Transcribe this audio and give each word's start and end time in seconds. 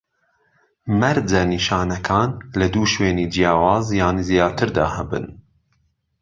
مەرجە 1.01 1.41
نیشانەکان 1.51 2.29
لە 2.59 2.67
دوو 2.73 2.85
شوێنی 2.93 3.29
جیاواز 3.33 3.85
یان 3.99 4.17
زیاتر 4.29 4.69
دا 4.77 4.85
هەبن 4.95 5.25